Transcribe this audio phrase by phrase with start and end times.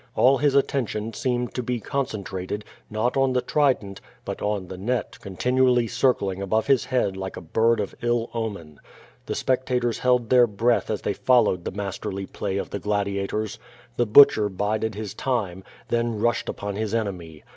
[0.15, 5.19] All his attention seemed to be concentrated, not on the trident, but on the net
[5.19, 8.79] continually circling above his head like a bird of ill omen.
[9.27, 13.59] The specta tors held their breath as they followed the masterly play of the gladiators.
[13.95, 17.43] The Butcher bided his time, then rushed upon his enemy.